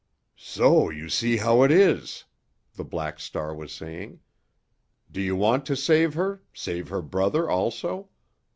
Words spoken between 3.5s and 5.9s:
was saying. "Do you want to